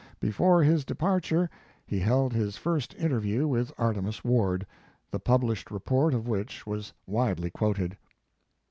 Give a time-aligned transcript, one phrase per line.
[0.19, 1.47] Before his departure
[1.81, 4.65] 64 Mark Twain he held his first interview with Artemus Ward,
[5.11, 7.95] the published report of which was widely quoted.